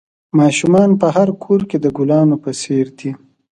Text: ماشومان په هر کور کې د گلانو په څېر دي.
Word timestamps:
ماشومان 0.39 0.89
په 1.01 1.07
هر 1.15 1.29
کور 1.43 1.61
کې 1.69 1.77
د 1.79 1.85
گلانو 1.97 2.35
په 2.43 2.51
څېر 2.61 2.87
دي. 2.99 3.11